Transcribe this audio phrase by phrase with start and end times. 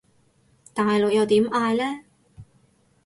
[0.73, 1.99] 大陸又點嗌呢？